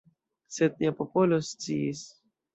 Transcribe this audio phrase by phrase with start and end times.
[0.55, 2.03] Sed nia popolo sciis.